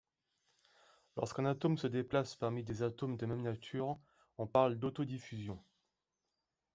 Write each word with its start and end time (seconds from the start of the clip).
Lorsqu'un 1.15 1.45
atome 1.45 1.77
se 1.77 1.85
déplace 1.85 2.35
parmi 2.35 2.63
des 2.63 2.81
atomes 2.81 3.17
de 3.17 3.27
même 3.27 3.43
nature, 3.43 3.99
on 4.39 4.47
parle 4.47 4.79
d'autodiffusion. 4.79 5.63